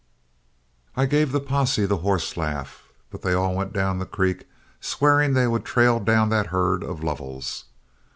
I 0.95 1.05
gave 1.05 1.31
the 1.31 1.39
posse 1.39 1.85
the 1.85 1.97
horse 1.97 2.35
laugh, 2.35 2.91
but 3.11 3.21
they 3.21 3.33
all 3.33 3.53
went 3.53 3.71
down 3.71 3.99
the 3.99 4.07
creek, 4.07 4.47
swearing 4.79 5.33
they 5.35 5.45
would 5.45 5.63
trail 5.63 5.99
down 5.99 6.29
that 6.29 6.47
herd 6.47 6.81
of 6.81 7.03
Lovell's. 7.03 7.65